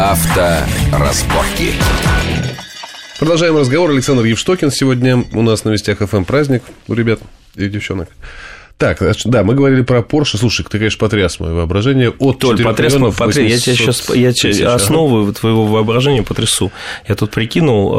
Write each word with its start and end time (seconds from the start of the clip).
Авторазборки. 0.00 1.74
Продолжаем 3.18 3.58
разговор. 3.58 3.90
Александр 3.90 4.24
Евштокин 4.24 4.70
сегодня 4.70 5.26
у 5.34 5.42
нас 5.42 5.64
на 5.64 5.68
Вестях 5.68 5.98
ФМ 5.98 6.24
праздник 6.24 6.62
у 6.88 6.94
ребят 6.94 7.20
и 7.54 7.68
девчонок. 7.68 8.08
Так, 8.78 9.02
да, 9.26 9.44
мы 9.44 9.54
говорили 9.54 9.82
про 9.82 9.98
Porsche. 9.98 10.38
Слушай, 10.38 10.64
ты, 10.64 10.78
конечно, 10.78 10.98
потряс 10.98 11.38
мое 11.38 11.52
воображение. 11.52 12.08
От 12.18 12.38
Толь, 12.38 12.56
4 12.56 12.64
потряс, 12.70 12.94
потряс, 12.94 13.36
я 13.36 13.58
тебя 13.58 13.72
800 13.74 13.76
сейчас 13.76 14.16
я 14.16 14.32
тысяч, 14.32 14.62
ага. 14.62 14.74
основы 14.74 15.34
твоего 15.34 15.66
воображения 15.66 16.22
потрясу. 16.22 16.72
Я 17.06 17.14
тут 17.14 17.30
прикинул, 17.32 17.92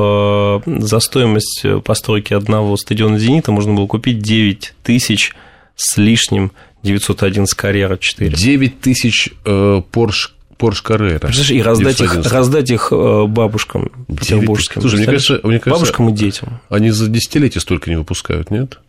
э, 0.66 0.80
за 0.80 1.00
стоимость 1.00 1.64
постройки 1.86 2.34
одного 2.34 2.78
стадиона 2.78 3.20
«Зенита» 3.20 3.52
можно 3.52 3.76
было 3.76 3.86
купить 3.86 4.24
9 4.24 4.74
тысяч 4.82 5.36
с 5.76 5.98
лишним 5.98 6.52
911 6.82 7.54
«Карьера 7.54 7.98
4». 7.98 8.36
9 8.36 8.82
тысяч 8.82 9.30
э, 9.46 9.84
Porsche, 9.92 10.30
Carrera. 10.70 11.20
Представляешь, 11.20 11.52
и 11.52 11.62
раздать 11.62 12.02
их, 12.02 12.12
911. 12.12 12.32
раздать 12.32 12.70
их 12.70 12.88
э, 12.92 13.26
бабушкам 13.28 13.92
петербургским. 14.08 14.82
Слушай, 14.82 14.98
мне 14.98 15.06
кажется, 15.06 15.40
мне 15.44 15.60
кажется- 15.60 15.70
бабушкам 15.72 16.10
и 16.10 16.12
детям. 16.14 16.62
Они 16.70 16.92
за 16.92 17.08
десятилетие 17.08 17.62
столько 17.62 17.90
не 17.90 17.96
выпускают, 17.96 18.52
нет? 18.52 18.80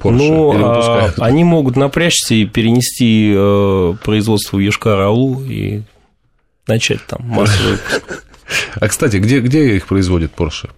Porsche? 0.00 0.12
Ну, 0.12 0.52
а, 0.64 1.12
они 1.18 1.44
могут 1.44 1.76
напрячься 1.76 2.34
и 2.34 2.44
перенести 2.44 3.32
э, 3.34 3.94
производство 4.04 4.56
в 4.56 4.60
Йошкар-Аул 4.60 5.42
и 5.48 5.82
начать 6.66 7.04
там 7.06 7.20
массовый. 7.24 7.78
А, 8.78 8.88
кстати, 8.88 9.16
где, 9.16 9.40
где 9.40 9.74
их 9.74 9.86
производит 9.86 10.32
Porsche? 10.36 10.68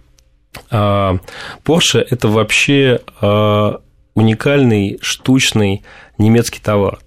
А, 0.71 1.17
Porsche– 1.65 1.99
это 2.09 2.29
вообще 2.29 3.01
а, 3.19 3.81
уникальный, 4.13 4.97
штучный 5.01 5.83
немецкий 6.17 6.59
товар. 6.61 6.99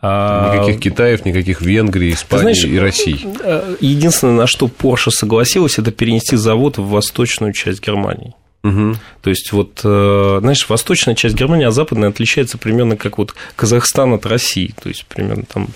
А, 0.00 0.54
Никаких 0.54 0.80
Китаев, 0.80 1.24
никаких 1.24 1.60
Венгрии, 1.60 2.12
Испании 2.12 2.54
знаешь, 2.54 2.64
и 2.64 2.78
России. 2.78 3.26
э, 3.42 3.76
Единственное, 3.80 4.34
на 4.34 4.46
что 4.46 4.66
Porsche 4.66 5.10
согласилась, 5.10 5.78
это 5.78 5.90
перенести 5.90 6.36
завод 6.36 6.78
в 6.78 6.88
восточную 6.88 7.52
часть 7.52 7.84
Германии. 7.84 8.34
Мгм. 8.62 8.98
То 9.22 9.30
есть, 9.30 9.52
вот, 9.52 9.80
э, 9.84 10.38
знаешь, 10.40 10.68
восточная 10.68 11.14
часть 11.14 11.34
Германии, 11.36 11.66
а 11.66 11.70
западная 11.70 12.10
отличается 12.10 12.58
примерно 12.58 12.96
как 12.96 13.18
вот 13.18 13.34
Казахстан 13.56 14.12
от 14.14 14.26
России. 14.26 14.74
То 14.82 14.88
есть, 14.88 15.04
примерно 15.06 15.44
там 15.52 15.68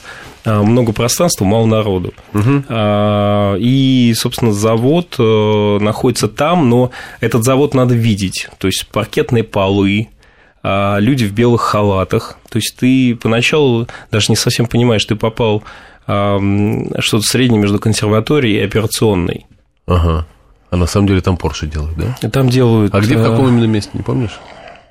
а, 0.44 0.62
много 0.62 0.92
пространства, 0.92 1.44
мало 1.44 1.66
народу. 1.66 2.12
А, 2.68 3.54
И, 3.56 4.12
собственно, 4.16 4.52
завод 4.52 5.14
э, 5.18 5.78
находится 5.80 6.26
там, 6.28 6.68
но 6.68 6.90
этот 7.20 7.44
завод 7.44 7.74
надо 7.74 7.94
видеть. 7.94 8.48
То 8.58 8.66
есть, 8.66 8.86
паркетные 8.88 9.44
полы, 9.44 10.08
а, 10.08 10.21
люди 10.64 11.24
в 11.24 11.32
белых 11.32 11.60
халатах. 11.60 12.38
То 12.48 12.58
есть, 12.58 12.76
ты 12.76 13.16
поначалу 13.16 13.88
даже 14.10 14.26
не 14.28 14.36
совсем 14.36 14.66
понимаешь, 14.66 15.04
ты 15.04 15.16
попал 15.16 15.64
а, 16.06 16.38
что-то 16.98 17.26
среднее 17.26 17.60
между 17.60 17.78
консерваторией 17.78 18.60
и 18.60 18.64
операционной. 18.64 19.46
Ага. 19.86 20.26
А 20.70 20.76
на 20.76 20.86
самом 20.86 21.08
деле 21.08 21.20
там 21.20 21.36
Porsche 21.36 21.66
делают, 21.66 21.96
да? 21.96 22.28
Там 22.30 22.48
делают... 22.48 22.94
А 22.94 23.00
где, 23.00 23.16
в 23.16 23.20
э, 23.20 23.24
каком 23.24 23.48
именно 23.48 23.66
месте, 23.66 23.90
не 23.92 24.02
помнишь? 24.02 24.40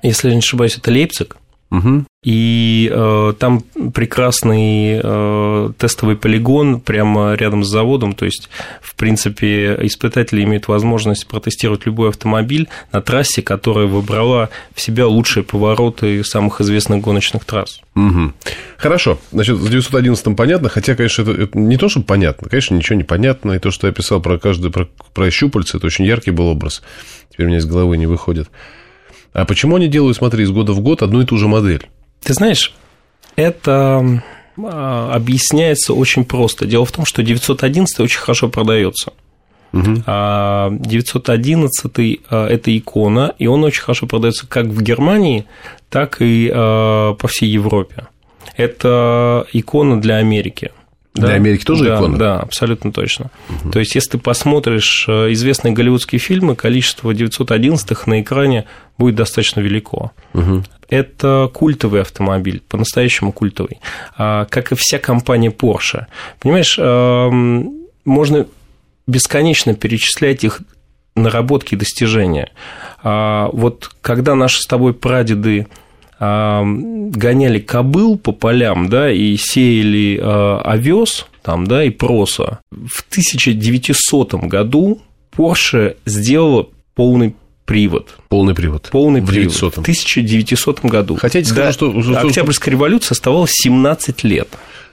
Если 0.02 0.28
я 0.28 0.34
не 0.34 0.38
ошибаюсь, 0.38 0.76
это 0.76 0.90
Лейпциг. 0.90 1.36
Угу. 1.72 2.04
И 2.22 2.90
э, 2.92 3.32
там 3.38 3.62
прекрасный 3.94 5.00
э, 5.02 5.72
тестовый 5.78 6.16
полигон 6.16 6.80
прямо 6.80 7.32
рядом 7.32 7.64
с 7.64 7.68
заводом. 7.68 8.12
То 8.12 8.26
есть, 8.26 8.50
в 8.82 8.94
принципе, 8.94 9.78
испытатели 9.80 10.44
имеют 10.44 10.68
возможность 10.68 11.26
протестировать 11.26 11.86
любой 11.86 12.10
автомобиль 12.10 12.68
на 12.92 13.00
трассе, 13.00 13.40
которая 13.40 13.86
выбрала 13.86 14.50
в 14.74 14.82
себя 14.82 15.06
лучшие 15.06 15.44
повороты 15.44 16.22
самых 16.24 16.60
известных 16.60 17.00
гоночных 17.00 17.46
трасс. 17.46 17.80
Угу. 17.96 18.32
Хорошо. 18.76 19.18
Значит, 19.32 19.56
с 19.56 19.66
911 19.66 20.36
понятно, 20.36 20.68
хотя, 20.68 20.94
конечно, 20.94 21.22
это, 21.22 21.32
это 21.32 21.58
не 21.58 21.78
то, 21.78 21.88
что 21.88 22.02
понятно, 22.02 22.50
конечно, 22.50 22.74
ничего 22.74 22.98
не 22.98 23.04
понятно. 23.04 23.52
И 23.52 23.58
то, 23.58 23.70
что 23.70 23.86
я 23.86 23.94
писал 23.94 24.20
про 24.20 24.38
каждый, 24.38 24.70
про, 24.70 24.86
про 25.14 25.30
щупальца, 25.30 25.78
это 25.78 25.86
очень 25.86 26.04
яркий 26.04 26.32
был 26.32 26.48
образ. 26.48 26.82
Теперь 27.30 27.46
у 27.46 27.48
меня 27.48 27.58
из 27.60 27.64
головы 27.64 27.96
не 27.96 28.06
выходит. 28.06 28.50
А 29.32 29.44
почему 29.44 29.76
они 29.76 29.88
делают, 29.88 30.16
смотри, 30.16 30.44
из 30.44 30.50
года 30.50 30.72
в 30.72 30.80
год 30.80 31.02
одну 31.02 31.22
и 31.22 31.24
ту 31.24 31.36
же 31.36 31.48
модель? 31.48 31.88
Ты 32.22 32.34
знаешь, 32.34 32.74
это 33.36 34.22
а, 34.58 35.12
объясняется 35.14 35.94
очень 35.94 36.24
просто. 36.24 36.66
Дело 36.66 36.84
в 36.84 36.92
том, 36.92 37.04
что 37.04 37.22
911 37.22 38.00
очень 38.00 38.20
хорошо 38.20 38.48
продается. 38.48 39.12
А 40.06 40.70
911 40.70 42.20
а, 42.28 42.46
это 42.46 42.76
икона, 42.76 43.34
и 43.38 43.46
он 43.46 43.64
очень 43.64 43.80
хорошо 43.80 44.06
продается 44.06 44.46
как 44.46 44.66
в 44.66 44.82
Германии, 44.82 45.46
так 45.88 46.20
и 46.20 46.50
а, 46.52 47.14
по 47.14 47.28
всей 47.28 47.48
Европе. 47.48 48.08
Это 48.56 49.46
икона 49.52 50.00
для 50.00 50.16
Америки. 50.16 50.72
Для 51.14 51.34
Америки 51.34 51.64
тоже 51.64 51.84
да, 51.84 51.96
икона? 51.96 52.18
Да, 52.18 52.40
абсолютно 52.40 52.90
точно. 52.90 53.30
То 53.70 53.78
есть, 53.78 53.94
если 53.94 54.12
ты 54.12 54.18
посмотришь 54.18 55.04
э, 55.08 55.32
известные 55.32 55.72
голливудские 55.74 56.18
фильмы, 56.18 56.56
количество 56.56 57.10
911-х 57.10 58.10
на 58.10 58.22
экране 58.22 58.64
будет 58.96 59.16
достаточно 59.16 59.60
велико. 59.60 60.12
Мгм. 60.32 60.64
Это 60.88 61.50
культовый 61.52 62.00
автомобиль, 62.02 62.62
по-настоящему 62.68 63.32
культовый, 63.32 63.80
А, 64.16 64.46
как 64.46 64.72
и 64.72 64.74
вся 64.74 64.98
компания 64.98 65.50
Porsche. 65.50 66.06
Понимаешь, 66.40 66.76
эм, 66.78 67.72
можно 68.04 68.46
бесконечно 69.06 69.74
перечислять 69.74 70.44
их 70.44 70.60
наработки 71.14 71.74
и 71.74 71.78
достижения. 71.78 72.50
А, 73.02 73.50
Вот 73.52 73.90
когда 74.00 74.34
наши 74.34 74.60
с 74.62 74.66
тобой 74.66 74.94
прадеды 74.94 75.66
гоняли 76.22 77.58
кобыл 77.58 78.16
по 78.18 78.32
полям, 78.32 78.88
да, 78.88 79.10
и 79.10 79.36
сеяли 79.36 80.18
а, 80.22 80.60
овес, 80.64 81.26
там, 81.42 81.66
да, 81.66 81.84
и 81.84 81.90
проса, 81.90 82.60
в 82.70 83.04
1900 83.10 84.34
году 84.34 85.02
Porsche 85.36 85.96
сделала 86.06 86.68
полный 86.94 87.34
привод. 87.64 88.16
Полный 88.28 88.54
привод. 88.54 88.88
Полный 88.92 89.20
в 89.20 89.26
привод. 89.26 89.48
900 89.52 89.74
В 89.76 89.78
1900 89.80 90.84
году. 90.84 91.16
Тебе 91.16 91.42
До 91.42 91.48
скажу, 91.48 92.02
что- 92.02 92.18
Октябрьской 92.20 92.72
революции 92.72 93.12
оставалось 93.12 93.50
17 93.52 94.24
лет. 94.24 94.48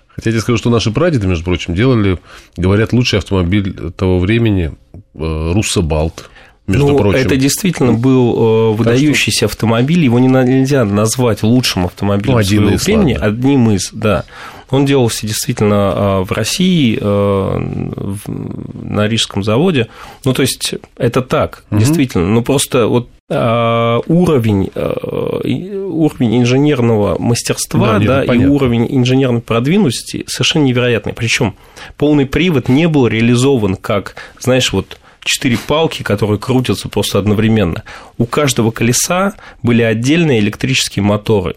Хотя 0.07 0.29
я 0.29 0.33
тебе 0.33 0.41
скажу, 0.41 0.57
что 0.57 0.69
наши 0.69 0.91
прадеды, 0.91 1.27
между 1.27 1.45
прочим, 1.45 1.75
делали, 1.75 2.17
говорят, 2.57 2.91
лучший 2.93 3.19
автомобиль 3.19 3.91
того 3.95 4.19
времени 4.19 4.71
э, 5.15 5.51
Руссобалт, 5.53 6.29
между 6.69 6.87
ну, 6.89 6.97
прочим. 6.97 7.19
это 7.19 7.35
действительно 7.35 7.93
был 7.93 8.71
э, 8.71 8.75
выдающийся 8.75 9.45
автомобиль. 9.45 10.03
Его 10.03 10.19
не 10.19 10.27
нельзя 10.27 10.85
назвать 10.85 11.43
лучшим 11.43 11.85
автомобилем 11.85 12.37
Ну, 12.37 12.43
своего 12.43 12.69
из, 12.69 12.85
времени. 12.85 13.13
ладно. 13.13 13.27
Одним 13.27 13.71
из, 13.71 13.89
да. 13.91 14.25
Он 14.69 14.85
делался 14.85 15.25
действительно 15.25 15.93
э, 15.95 16.23
в 16.23 16.31
России, 16.31 16.97
э, 17.01 17.59
на 18.73 19.07
Рижском 19.07 19.43
заводе. 19.43 19.87
Ну, 20.25 20.33
то 20.33 20.43
есть, 20.43 20.75
это 20.95 21.21
так, 21.21 21.63
действительно. 21.71 22.27
Ну, 22.27 22.43
просто 22.43 22.87
вот 22.87 23.09
э, 23.29 23.99
уровень, 24.07 24.69
уровень 24.75 26.37
инженерного 26.39 27.19
мастерства 27.19 27.99
Да, 27.99 28.23
да, 28.23 28.35
и 28.35 28.45
уровень 28.45 28.85
инженерной 28.89 29.41
продвинутости 29.41 30.23
совершенно 30.27 30.63
невероятный. 30.63 31.13
Причем 31.13 31.55
полный 31.97 32.25
привод 32.27 32.69
не 32.69 32.87
был 32.87 33.07
реализован 33.07 33.75
как, 33.75 34.15
знаешь, 34.39 34.71
вот 34.71 34.99
четыре 35.23 35.57
палки, 35.57 36.03
которые 36.03 36.39
крутятся 36.39 36.89
просто 36.89 37.19
одновременно. 37.19 37.83
У 38.17 38.25
каждого 38.25 38.71
колеса 38.71 39.33
были 39.61 39.81
отдельные 39.81 40.39
электрические 40.39 41.03
моторы 41.03 41.55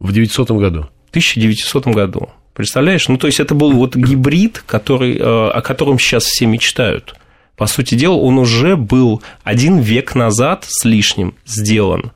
В 0.00 0.12
900 0.12 0.50
году. 0.50 0.88
в 1.06 1.10
1900 1.10 1.86
году. 1.88 2.28
Представляешь? 2.54 3.08
Ну, 3.08 3.18
то 3.18 3.26
есть, 3.26 3.40
это 3.40 3.54
был 3.54 3.72
вот 3.72 3.96
гибрид, 3.96 4.62
который, 4.66 5.16
э, 5.16 5.20
о 5.22 5.60
котором 5.60 5.98
сейчас 5.98 6.24
все 6.24 6.46
мечтают. 6.46 7.14
По 7.56 7.66
сути 7.66 7.94
дела, 7.94 8.14
он 8.14 8.38
уже 8.38 8.76
был 8.76 9.22
один 9.42 9.78
век 9.78 10.14
назад 10.14 10.64
с 10.68 10.84
лишним 10.84 11.34
сделан. 11.44 12.12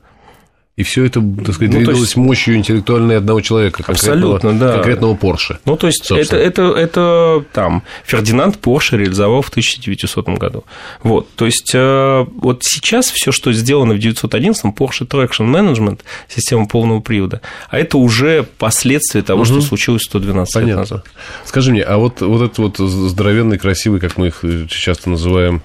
И 0.79 0.83
все 0.83 1.03
это, 1.03 1.19
так 1.45 1.55
сказать, 1.55 1.73
Ну, 1.73 1.79
двигалось 1.79 1.99
есть- 1.99 2.15
мощью 2.15 2.55
интеллектуальной 2.55 3.17
одного 3.17 3.41
человека, 3.41 3.83
конкретного, 3.83 4.39
да. 4.53 4.73
конкретного 4.75 5.13
Порше. 5.13 5.59
Ну, 5.65 5.75
то 5.75 5.87
есть, 5.87 5.99
это, 6.05 6.15
Собственно. 6.15 6.39
это, 6.39 6.61
это 6.77 7.43
там 7.51 7.83
Фердинанд 8.05 8.59
Порше 8.59 8.95
реализовал 8.97 9.41
в 9.41 9.49
1900 9.49 10.29
году. 10.39 10.63
Вот, 11.03 11.27
то 11.35 11.45
есть, 11.45 11.71
э, 11.73 12.25
вот 12.33 12.63
сейчас 12.63 13.11
все, 13.11 13.33
что 13.33 13.51
сделано 13.51 13.93
в 13.93 13.97
911-м, 13.97 14.71
Porsche 14.71 15.05
Traction 15.05 15.51
Management, 15.53 15.99
система 16.29 16.65
полного 16.65 17.01
привода, 17.01 17.41
а 17.69 17.77
это 17.77 17.97
уже 17.97 18.45
последствия 18.57 19.21
того, 19.21 19.43
что 19.43 19.59
случилось 19.59 20.03
112 20.03 20.55
лет 20.55 20.63
Понятно. 20.63 20.81
назад. 20.81 21.05
Скажи 21.43 21.71
мне, 21.71 21.81
а 21.83 21.97
вот, 21.97 22.21
вот 22.21 22.41
этот 22.41 22.57
вот 22.57 22.77
здоровенный, 22.77 23.57
красивый, 23.57 23.99
как 23.99 24.15
мы 24.15 24.27
их 24.27 24.43
часто 24.69 25.09
называем, 25.09 25.61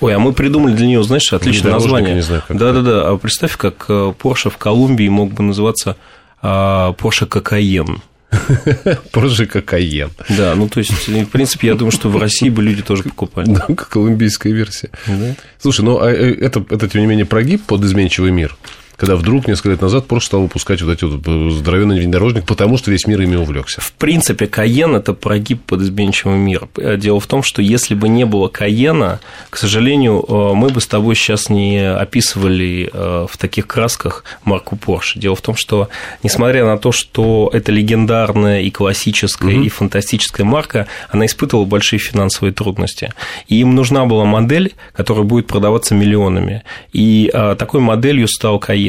Ой, 0.00 0.14
а 0.14 0.18
мы 0.18 0.32
придумали 0.32 0.74
для 0.74 0.86
него, 0.86 1.02
знаешь, 1.02 1.32
отличное 1.32 1.72
название. 1.72 2.22
Да-да-да, 2.48 3.08
а 3.10 3.16
представь, 3.16 3.56
как 3.56 3.86
э, 3.88 4.12
Porsche 4.18 4.50
в 4.50 4.56
Колумбии 4.58 5.08
мог 5.08 5.32
бы 5.32 5.42
называться 5.42 5.96
а, 6.42 6.92
Porsche 6.92 7.26
Кокаен. 7.26 8.02
Порше 9.12 9.46
Кокаен. 9.46 10.10
Да, 10.28 10.54
ну 10.54 10.68
то 10.68 10.78
есть, 10.78 11.08
в 11.08 11.26
принципе, 11.26 11.68
я 11.68 11.74
думаю, 11.74 11.92
что 11.92 12.08
в 12.08 12.16
России 12.16 12.48
бы 12.48 12.62
люди 12.62 12.82
тоже 12.82 13.02
покупали. 13.04 13.46
Да, 13.54 13.74
колумбийская 13.74 14.52
версия. 14.52 14.90
Да. 15.06 15.34
Слушай, 15.58 15.84
ну 15.84 16.00
а 16.00 16.10
э, 16.10 16.34
это, 16.34 16.64
это, 16.68 16.88
тем 16.88 17.00
не 17.00 17.06
менее, 17.06 17.24
прогиб 17.24 17.62
под 17.64 17.84
изменчивый 17.84 18.30
мир. 18.30 18.56
Когда 18.96 19.16
вдруг 19.16 19.48
несколько 19.48 19.70
лет 19.70 19.82
назад 19.82 20.06
Porsche 20.06 20.20
стал 20.20 20.42
выпускать 20.42 20.80
вот 20.82 20.92
эти 20.92 21.04
вот 21.04 21.20
э, 21.26 21.50
здоровенный 21.50 22.00
внедорожник, 22.00 22.46
потому 22.46 22.78
что 22.78 22.90
весь 22.90 23.06
мир 23.06 23.20
ими 23.20 23.36
увлекся. 23.36 23.80
В 23.80 23.92
принципе, 23.92 24.46
Каен– 24.46 24.94
это 24.96 25.14
прогиб 25.14 25.62
под 25.62 25.82
изменчивый 25.82 26.36
мир. 26.36 26.68
Дело 26.96 27.18
в 27.18 27.26
том, 27.26 27.42
что 27.42 27.60
если 27.60 27.94
бы 27.94 28.08
не 28.08 28.24
было 28.24 28.48
Каена, 28.48 29.20
к 29.50 29.56
сожалению, 29.56 30.24
э, 30.26 30.54
мы 30.54 30.68
бы 30.68 30.80
с 30.80 30.86
тобой 30.86 31.16
сейчас 31.16 31.48
не 31.48 31.90
описывали 31.90 32.88
э, 32.92 33.26
в 33.28 33.36
таких 33.36 33.66
красках 33.66 34.24
марку 34.44 34.76
Porsche. 34.76 35.18
Дело 35.18 35.34
в 35.34 35.40
том, 35.40 35.56
что, 35.56 35.88
несмотря 36.22 36.64
на 36.64 36.78
то, 36.78 36.92
что 36.92 37.50
это 37.52 37.72
легендарная 37.72 38.62
и 38.62 38.70
классическая, 38.70 39.56
угу. 39.56 39.64
и 39.64 39.68
фантастическая 39.68 40.46
марка, 40.46 40.86
она 41.10 41.26
испытывала 41.26 41.64
большие 41.64 41.98
финансовые 41.98 42.52
трудности. 42.52 43.12
И 43.48 43.56
им 43.60 43.74
нужна 43.74 44.06
была 44.06 44.24
модель, 44.24 44.74
которая 44.92 45.24
будет 45.24 45.46
продаваться 45.48 45.94
миллионами. 45.94 46.62
И 46.92 47.30
такой 47.58 47.80
моделью 47.80 48.28
стал 48.28 48.58
Каен. 48.58 48.83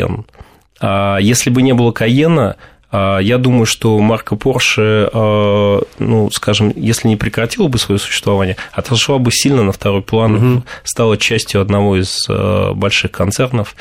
А 0.79 1.17
если 1.17 1.49
бы 1.49 1.61
не 1.61 1.73
было 1.73 1.91
Каена, 1.91 2.57
а, 2.91 3.19
я 3.19 3.37
думаю, 3.37 3.65
что 3.65 3.99
марка 3.99 4.35
Porsche, 4.35 5.09
а, 5.11 5.81
ну, 5.99 6.31
скажем, 6.31 6.71
если 6.75 7.07
не 7.07 7.17
прекратила 7.17 7.67
бы 7.67 7.77
свое 7.77 7.99
существование, 7.99 8.57
отошла 8.71 9.17
бы 9.17 9.31
сильно 9.31 9.63
на 9.63 9.71
второй 9.71 10.01
план, 10.01 10.35
угу. 10.35 10.63
стала 10.83 11.17
частью 11.17 11.61
одного 11.61 11.97
из 11.97 12.27
больших 12.75 13.11
концернов 13.11 13.75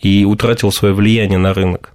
и 0.00 0.24
утратила 0.24 0.70
свое 0.70 0.94
влияние 0.94 1.38
на 1.38 1.54
рынок. 1.54 1.92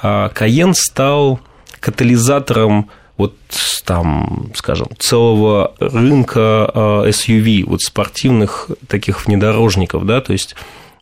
Каен 0.00 0.74
стал 0.74 1.40
катализатором 1.80 2.88
вот 3.18 3.34
там, 3.84 4.50
скажем, 4.54 4.88
целого 4.98 5.74
рынка 5.78 6.70
SUV, 6.74 7.64
вот 7.66 7.82
спортивных 7.82 8.70
таких 8.88 9.26
внедорожников, 9.26 10.06
да, 10.06 10.20
то 10.20 10.32
есть 10.32 10.54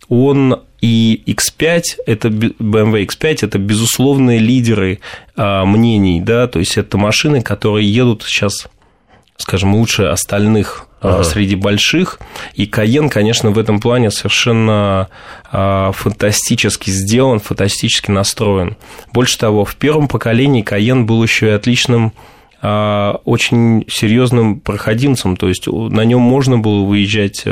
он 0.09 0.61
и 0.81 1.23
X5, 1.27 1.83
это 2.07 2.29
BMW 2.29 3.07
X5, 3.07 3.39
это 3.43 3.59
безусловные 3.59 4.39
лидеры 4.39 5.01
а, 5.37 5.65
мнений, 5.65 6.21
да, 6.21 6.47
то 6.47 6.59
есть 6.59 6.79
это 6.79 6.97
машины, 6.97 7.43
которые 7.43 7.93
едут 7.93 8.23
сейчас, 8.23 8.69
скажем, 9.37 9.75
лучше 9.75 10.05
остальных 10.05 10.87
а, 11.01 11.17
ага. 11.17 11.25
среди 11.25 11.55
больших. 11.55 12.19
И 12.55 12.67
Каен, 12.67 13.11
конечно, 13.11 13.51
в 13.51 13.59
этом 13.59 13.79
плане 13.81 14.11
совершенно 14.11 15.09
а, 15.53 15.93
фантастически 15.93 16.91
сделан, 16.91 17.41
фантастически 17.41 18.11
настроен. 18.11 18.77
Больше 19.13 19.39
того, 19.39 19.67
в 19.67 19.77
первом 19.77 20.09
поколении 20.09 20.63
Каен 20.63 21.05
был 21.05 21.23
еще 21.23 21.49
и 21.49 21.51
отличным 21.51 22.13
очень 22.63 23.87
серьезным 23.89 24.61
проходимцем, 24.61 25.39
то 25.39 25.49
есть 25.49 25.67
на 25.67 26.05
нем 26.05 26.21
можно 26.21 26.59
было 26.59 26.85
выезжать 26.85 27.45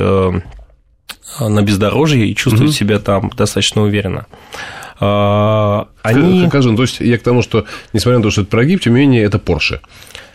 на 1.40 1.62
бездорожье 1.62 2.26
и 2.26 2.34
чувствуют 2.34 2.70
угу. 2.70 2.76
себя 2.76 2.98
там 2.98 3.30
достаточно 3.36 3.82
уверенно. 3.82 4.26
А, 5.00 5.88
они... 6.02 6.46
Скажем, 6.48 6.76
то 6.76 6.82
есть 6.82 7.00
я 7.00 7.19
к 7.19 7.22
тому, 7.22 7.42
что, 7.42 7.66
несмотря 7.92 8.19
на 8.19 8.25
то, 8.25 8.30
что 8.30 8.42
это 8.42 8.50
прогиб, 8.50 8.80
тем 8.80 8.94
не 8.94 9.00
менее, 9.00 9.22
это 9.22 9.38
Porsche. 9.38 9.80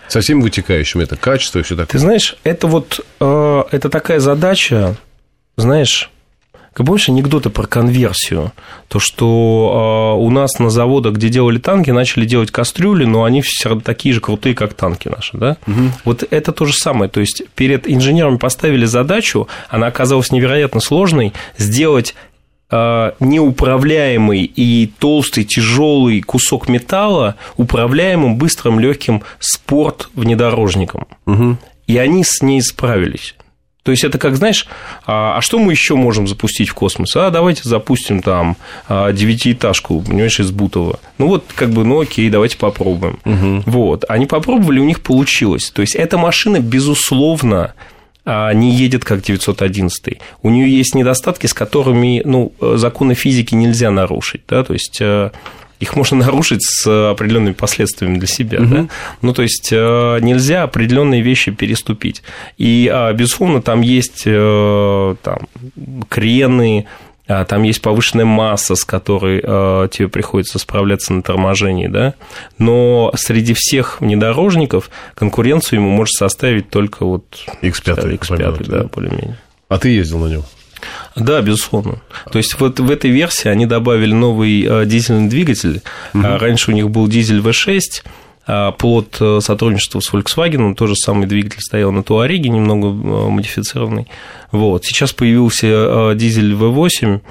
Со 0.07 0.21
всем 0.21 0.41
вытекающим, 0.41 0.99
это 0.99 1.15
качество 1.15 1.59
и 1.59 1.63
все 1.63 1.75
такое. 1.75 1.91
Ты 1.91 1.99
знаешь, 1.99 2.35
это 2.43 2.67
вот 2.67 3.05
а, 3.19 3.67
это 3.71 3.89
такая 3.89 4.19
задача, 4.19 4.95
знаешь, 5.57 6.09
как 6.73 6.87
помнишь 6.87 7.07
анекдоты 7.09 7.49
про 7.51 7.67
конверсию? 7.67 8.51
То, 8.87 8.99
что 8.99 10.15
э, 10.17 10.19
у 10.19 10.29
нас 10.31 10.57
на 10.57 10.71
заводах, 10.71 11.13
где 11.13 11.29
делали 11.29 11.59
танки, 11.59 11.91
начали 11.91 12.25
делать 12.25 12.49
кастрюли, 12.49 13.05
но 13.05 13.25
они 13.25 13.41
все 13.41 13.69
равно 13.69 13.81
такие 13.81 14.13
же 14.13 14.21
крутые, 14.21 14.55
как 14.55 14.73
танки 14.73 15.07
наши, 15.07 15.37
да? 15.37 15.57
Угу. 15.67 15.81
Вот 16.05 16.23
это 16.29 16.51
то 16.51 16.65
же 16.65 16.73
самое. 16.73 17.11
То 17.11 17.19
есть 17.19 17.43
перед 17.55 17.87
инженерами 17.87 18.37
поставили 18.37 18.85
задачу, 18.85 19.47
она 19.69 19.87
оказалась 19.87 20.31
невероятно 20.31 20.81
сложной, 20.81 21.33
сделать 21.57 22.15
а, 22.71 23.13
неуправляемый 23.19 24.43
и 24.43 24.91
толстый, 24.97 25.43
тяжелый 25.43 26.21
кусок 26.21 26.67
металла 26.69 27.35
управляемым 27.55 28.37
быстрым, 28.37 28.79
легким 28.79 29.21
спорт 29.39 30.09
внедорожником. 30.15 31.05
Угу. 31.27 31.57
И 31.85 31.97
они 31.97 32.23
с 32.23 32.41
ней 32.41 32.63
справились. 32.63 33.35
То 33.83 33.91
есть 33.91 34.05
это 34.05 34.17
как, 34.17 34.37
знаешь, 34.37 34.65
а, 35.05 35.37
а 35.37 35.41
что 35.41 35.59
мы 35.59 35.73
еще 35.73 35.95
можем 35.95 36.25
запустить 36.25 36.69
в 36.69 36.73
космос? 36.73 37.15
А 37.17 37.29
давайте 37.29 37.67
запустим 37.67 38.21
там 38.21 38.55
а, 38.87 39.11
девятиэтажку, 39.11 40.01
понимаешь, 40.01 40.39
из 40.39 40.51
Бутова. 40.51 40.99
Ну 41.17 41.27
вот, 41.27 41.45
как 41.53 41.71
бы, 41.71 41.83
ну 41.83 41.99
окей, 41.99 42.29
давайте 42.29 42.57
попробуем. 42.57 43.19
Угу. 43.25 43.63
Вот. 43.65 44.05
Они 44.07 44.25
попробовали, 44.25 44.79
у 44.79 44.85
них 44.85 45.01
получилось. 45.01 45.69
То 45.69 45.81
есть 45.81 45.95
эта 45.95 46.17
машина, 46.17 46.61
безусловно, 46.61 47.73
а, 48.25 48.53
не 48.53 48.71
едет 48.71 49.03
как 49.03 49.21
911. 49.21 50.17
У 50.41 50.49
нее 50.49 50.69
есть 50.77 50.95
недостатки, 50.95 51.47
с 51.47 51.53
которыми 51.53 52.21
ну, 52.23 52.53
законы 52.61 53.15
физики 53.15 53.53
нельзя 53.53 53.91
нарушить. 53.91 54.43
Да? 54.47 54.63
То 54.63 54.71
есть 54.71 54.99
э, 55.01 55.31
их 55.83 55.95
можно 55.95 56.17
нарушить 56.17 56.63
с 56.63 57.11
определенными 57.11 57.53
последствиями 57.53 58.17
для 58.17 58.27
себя. 58.27 58.59
Угу. 58.59 58.67
Да? 58.67 58.87
Ну, 59.21 59.33
то 59.33 59.41
есть 59.41 59.69
э, 59.71 60.19
нельзя 60.21 60.63
определенные 60.63 61.21
вещи 61.21 61.51
переступить. 61.51 62.23
И, 62.57 62.89
а, 62.91 63.13
безусловно, 63.13 63.61
там 63.61 63.81
есть 63.81 64.23
э, 64.25 65.15
там, 65.21 65.39
крены, 66.09 66.85
а, 67.27 67.45
там 67.45 67.63
есть 67.63 67.81
повышенная 67.81 68.25
масса, 68.25 68.75
с 68.75 68.83
которой 68.83 69.41
э, 69.43 69.87
тебе 69.91 70.07
приходится 70.07 70.59
справляться 70.59 71.13
на 71.13 71.21
торможении, 71.21 71.87
да, 71.87 72.15
но 72.57 73.13
среди 73.15 73.53
всех 73.53 74.01
внедорожников 74.01 74.89
конкуренцию 75.15 75.79
ему 75.79 75.89
может 75.89 76.15
составить 76.15 76.69
только 76.69 77.05
вот 77.05 77.23
X5, 77.61 78.19
X5 78.19 78.65
да, 78.67 78.83
более-менее. 78.83 79.37
А 79.69 79.79
ты 79.79 79.89
ездил 79.89 80.19
на 80.19 80.27
нем? 80.27 80.43
Да, 81.15 81.41
безусловно. 81.41 81.97
То 82.31 82.37
есть 82.37 82.59
вот 82.59 82.79
в 82.79 82.89
этой 82.89 83.11
версии 83.11 83.47
они 83.47 83.65
добавили 83.65 84.13
новый 84.13 84.65
э, 84.67 84.85
дизельный 84.85 85.29
двигатель. 85.29 85.81
Угу. 86.13 86.23
Раньше 86.23 86.71
у 86.71 86.73
них 86.73 86.89
был 86.89 87.07
дизель 87.07 87.39
V6, 87.39 88.03
а 88.45 88.71
плод 88.71 89.17
э, 89.19 89.39
сотрудничества 89.41 89.99
с 89.99 90.11
Volkswagen, 90.11 90.75
тот 90.75 90.89
же 90.89 90.95
самый 90.95 91.27
двигатель 91.27 91.61
стоял 91.61 91.91
на 91.91 92.03
Туареге, 92.03 92.49
немного 92.49 92.89
модифицированный. 93.29 94.07
Вот. 94.51 94.85
Сейчас 94.85 95.13
появился 95.13 96.13
дизель 96.15 96.53
V8, 96.53 97.21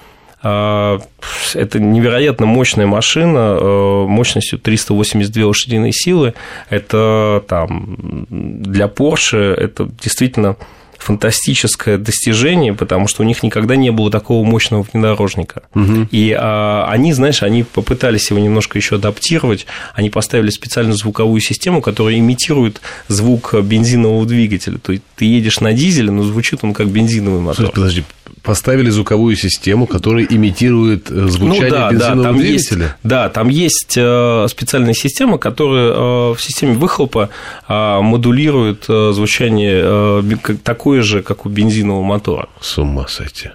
это 0.43 1.79
невероятно 1.79 2.47
мощная 2.47 2.87
машина 2.87 3.61
мощностью 4.09 4.59
382 4.59 5.47
лошадиные 5.47 5.93
силы. 5.93 6.35
Это 6.69 7.45
там 7.47 8.27
для 8.29 8.87
Porsche 8.87 9.55
это 9.55 9.89
действительно 10.03 10.57
фантастическое 11.03 11.99
достижение, 11.99 12.75
потому 12.75 13.09
что 13.09 13.23
у 13.23 13.27
них 13.27 13.43
никогда 13.43 13.77
не 13.77 13.91
было 13.91 14.11
такого 14.11 14.45
мощного 14.45 14.87
внедорожника. 14.91 15.63
Угу. 15.75 16.09
И 16.13 16.35
а, 16.39 16.87
они, 16.89 17.13
знаешь, 17.13 17.43
они 17.43 17.65
попытались 17.65 18.31
его 18.31 18.39
немножко 18.41 18.79
еще 18.79 18.97
адаптировать. 18.97 19.67
Они 19.95 20.11
поставили 20.11 20.51
специальную 20.51 20.97
звуковую 20.97 21.41
систему, 21.41 21.83
которая 21.83 22.19
имитирует 22.19 22.81
звук 23.09 23.55
бензинового 23.63 24.27
двигателя. 24.27 24.79
То 24.79 24.93
есть 24.93 25.05
ты 25.17 25.25
едешь 25.25 25.61
на 25.61 25.73
дизеле, 25.73 26.11
но 26.11 26.23
звучит 26.23 26.61
он 26.63 26.73
как 26.73 26.89
бензиновый 26.89 27.41
мотор. 27.41 27.71
Подожди, 27.73 28.05
поставили 28.43 28.91
звуковую 28.91 29.37
систему, 29.37 29.87
которая 29.87 30.27
имитирует 30.29 31.11
э, 31.11 31.27
звучание 31.29 31.71
ну, 31.71 31.71
да, 31.71 31.91
бензинового 31.91 32.23
да, 32.23 32.29
там 32.29 32.39
двигателя? 32.39 32.83
Есть, 32.83 32.95
да, 33.03 33.29
там 33.29 33.49
есть 33.49 33.95
э, 33.97 34.47
специальная 34.49 34.95
система, 34.95 35.39
которая 35.39 35.91
э, 35.91 36.35
в 36.35 36.39
системе 36.41 36.75
выхлопа 36.75 37.31
модулирует 37.69 38.85
звучание 38.87 40.23
такое 40.63 41.03
же, 41.03 41.23
как 41.23 41.47
у 41.47 41.49
бензинового 41.49 42.03
мотора. 42.03 42.49
С 42.61 42.79
ума 42.79 43.07
сойти. 43.09 43.51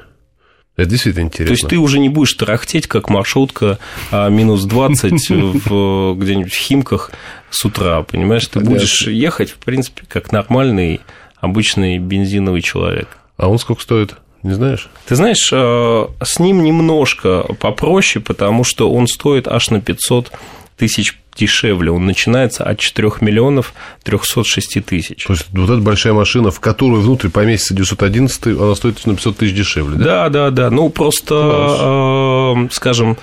Это 0.75 0.89
действительно 0.89 1.23
интересно. 1.23 1.47
То 1.47 1.59
есть 1.59 1.67
ты 1.67 1.77
уже 1.77 1.99
не 1.99 2.09
будешь 2.09 2.33
тарахтеть, 2.33 2.87
как 2.87 3.09
маршрутка 3.09 3.79
минус 4.11 4.63
20 4.65 5.29
в, 5.29 6.15
где-нибудь 6.15 6.53
в 6.53 6.57
Химках 6.57 7.11
с 7.49 7.65
утра, 7.65 8.03
понимаешь? 8.03 8.47
Ты 8.47 8.59
будешь 8.59 9.07
ехать, 9.07 9.51
в 9.51 9.57
принципе, 9.57 10.03
как 10.07 10.31
нормальный 10.31 11.01
обычный 11.39 11.97
бензиновый 11.97 12.61
человек. 12.61 13.17
А 13.37 13.49
он 13.49 13.59
сколько 13.59 13.81
стоит? 13.81 14.15
Не 14.47 14.53
знаешь? 14.53 14.89
Ты 15.05 15.15
знаешь, 15.15 15.49
э, 15.51 16.07
с 16.23 16.39
ним 16.39 16.63
немножко 16.63 17.43
попроще, 17.59 18.23
потому 18.23 18.63
что 18.63 18.89
он 18.89 19.05
стоит 19.05 19.45
аж 19.45 19.71
на 19.71 19.81
500 19.81 20.31
тысяч 20.77 21.19
дешевле. 21.35 21.91
Он 21.91 22.05
начинается 22.05 22.63
от 22.63 22.79
4 22.79 23.11
миллионов 23.19 23.73
306 24.03 24.79
тысяч. 24.85 25.25
То 25.25 25.33
есть, 25.33 25.47
вот 25.51 25.69
эта 25.69 25.81
большая 25.81 26.13
машина, 26.13 26.49
в 26.49 26.61
которую 26.61 27.01
внутрь 27.01 27.27
поместится 27.27 27.73
911, 27.73 28.47
она 28.57 28.73
стоит 28.73 29.05
на 29.05 29.15
500 29.15 29.35
тысяч 29.35 29.53
дешевле, 29.53 29.97
да? 29.97 30.05
Да, 30.05 30.29
да, 30.29 30.49
да. 30.51 30.69
Ну, 30.69 30.89
просто, 30.89 32.55
э, 32.55 32.69
скажем, 32.71 33.17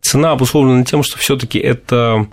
цена 0.00 0.30
обусловлена 0.30 0.84
тем, 0.84 1.02
что 1.02 1.18
все 1.18 1.36
таки 1.36 1.58
это 1.58 2.26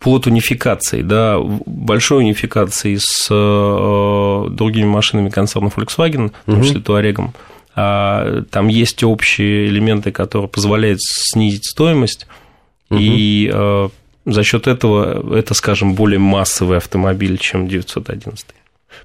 плод 0.00 0.26
унификации, 0.26 1.02
да, 1.02 1.38
большой 1.38 2.24
унификации 2.24 2.96
с 2.98 3.28
э, 3.30 4.46
другими 4.50 4.88
машинами 4.88 5.28
концерна 5.28 5.68
Volkswagen, 5.68 6.32
в 6.46 6.52
том 6.52 6.62
числе 6.64 6.80
Туарегом. 6.80 7.32
Там 7.74 8.68
есть 8.68 9.04
общие 9.04 9.68
элементы, 9.68 10.10
которые 10.10 10.48
позволяют 10.48 11.00
снизить 11.02 11.64
стоимость, 11.64 12.26
угу. 12.90 12.98
и 13.00 13.50
э, 13.52 13.88
за 14.26 14.42
счет 14.42 14.66
этого 14.66 15.36
это, 15.36 15.54
скажем, 15.54 15.94
более 15.94 16.18
массовый 16.18 16.78
автомобиль, 16.78 17.38
чем 17.38 17.68
911. 17.68 18.46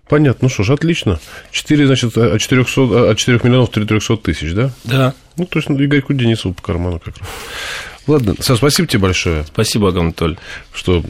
Понятно, 0.07 0.39
ну 0.45 0.49
что 0.49 0.63
ж, 0.63 0.71
отлично. 0.71 1.19
4, 1.51 1.87
значит, 1.87 2.17
от 2.17 2.41
400, 2.41 3.11
от 3.11 3.17
4 3.17 3.39
миллионов 3.43 3.69
300 3.69 4.17
тысяч, 4.17 4.53
да? 4.53 4.71
Да. 4.83 5.13
Ну, 5.37 5.45
то 5.45 5.59
есть 5.59 5.69
Игорьку 5.69 6.13
Денисову 6.13 6.53
по 6.53 6.61
карману 6.61 6.99
как 6.99 7.17
раз. 7.17 7.29
Ладно, 8.07 8.35
Саш, 8.39 8.57
спасибо 8.57 8.87
тебе 8.87 9.01
большое. 9.01 9.45
Спасибо, 9.45 9.89
Анатолий. 9.89 10.37
Что 10.73 11.03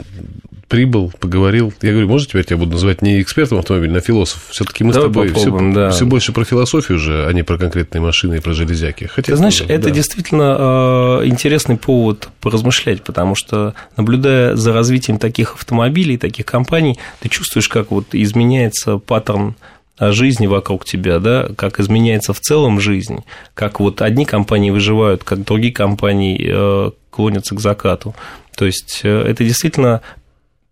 прибыл, 0.68 1.12
поговорил. 1.20 1.72
Я 1.82 1.92
говорю, 1.92 2.08
может, 2.08 2.30
теперь 2.30 2.44
тебя 2.44 2.56
буду 2.56 2.72
называть 2.72 3.02
не 3.02 3.22
экспертом 3.22 3.58
автомобиля, 3.58 3.98
а 3.98 4.00
философ. 4.00 4.48
Все-таки 4.50 4.82
мы 4.84 4.92
Давай 4.92 5.08
с 5.08 5.12
тобой 5.12 5.32
все, 5.32 5.72
да. 5.72 5.90
все 5.90 6.06
больше 6.06 6.32
про 6.32 6.44
философию 6.44 6.96
уже, 6.96 7.26
а 7.26 7.32
не 7.32 7.42
про 7.42 7.56
конкретные 7.56 8.00
машины 8.00 8.36
и 8.36 8.40
про 8.40 8.52
железяки. 8.52 9.04
Хотя, 9.04 9.32
Ты 9.32 9.36
знаешь, 9.36 9.58
тоже, 9.58 9.72
это 9.72 9.84
да. 9.84 9.90
действительно 9.90 10.56
э, 10.58 11.26
интересный 11.26 11.76
повод 11.76 12.28
поразмышлять, 12.40 13.02
потому 13.02 13.34
что, 13.34 13.74
наблюдая 13.96 14.56
за 14.56 14.72
развитием 14.72 15.18
таких 15.18 15.54
автомобилей, 15.54 16.18
таких 16.18 16.46
компаний, 16.46 16.98
ты 17.20 17.28
чувствуешь, 17.28 17.68
как 17.68 17.90
вот 17.90 18.06
изменяется 18.12 18.98
паттерн 18.98 19.54
жизни 19.98 20.46
вокруг 20.46 20.84
тебя, 20.84 21.18
да, 21.20 21.48
как 21.56 21.80
изменяется 21.80 22.32
в 22.32 22.40
целом 22.40 22.80
жизнь, 22.80 23.24
как 23.54 23.80
вот 23.80 24.02
одни 24.02 24.24
компании 24.24 24.70
выживают, 24.70 25.24
как 25.24 25.44
другие 25.44 25.72
компании 25.72 26.50
э, 26.52 26.90
клонятся 27.10 27.54
к 27.54 27.60
закату. 27.60 28.14
То 28.56 28.66
есть 28.66 29.00
э, 29.04 29.22
это 29.22 29.42
действительно 29.44 30.02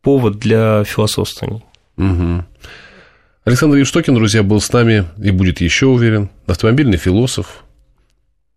повод 0.04 0.38
для 0.38 0.84
философствований. 0.84 1.64
Угу. 1.96 2.44
Александр 3.44 3.76
Евштокин, 3.76 4.14
друзья, 4.14 4.42
был 4.42 4.60
с 4.60 4.72
нами 4.72 5.06
и 5.22 5.30
будет 5.30 5.60
еще 5.60 5.86
уверен. 5.86 6.30
Автомобильный 6.46 6.98
философ. 6.98 7.64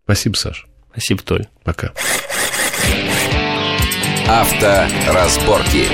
Спасибо, 0.04 0.34
Саш. 0.36 0.66
Спасибо, 0.92 1.22
Толь. 1.22 1.46
Пока. 1.64 1.92
Авторазборки. 4.26 5.84